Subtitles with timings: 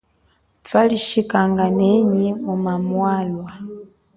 [0.65, 3.51] Twali chikanga nenyi mu mamwalwa.